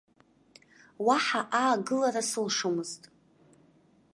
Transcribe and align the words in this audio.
Уаҳа 1.07 1.41
аагылара 1.63 2.21
сылшомызт. 2.29 3.01